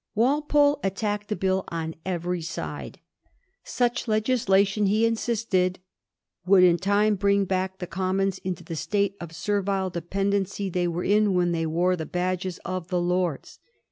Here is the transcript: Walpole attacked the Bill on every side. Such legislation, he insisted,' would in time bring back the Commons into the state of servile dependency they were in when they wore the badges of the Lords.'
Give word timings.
Walpole 0.15 0.79
attacked 0.83 1.27
the 1.27 1.35
Bill 1.35 1.63
on 1.67 1.93
every 2.07 2.41
side. 2.41 2.99
Such 3.63 4.07
legislation, 4.07 4.87
he 4.87 5.05
insisted,' 5.05 5.77
would 6.47 6.63
in 6.63 6.77
time 6.77 7.13
bring 7.13 7.45
back 7.45 7.77
the 7.77 7.85
Commons 7.85 8.39
into 8.39 8.63
the 8.63 8.75
state 8.75 9.15
of 9.21 9.31
servile 9.35 9.91
dependency 9.91 10.71
they 10.71 10.87
were 10.87 11.03
in 11.03 11.35
when 11.35 11.51
they 11.51 11.67
wore 11.67 11.95
the 11.95 12.07
badges 12.07 12.57
of 12.65 12.87
the 12.87 12.99
Lords.' 12.99 13.59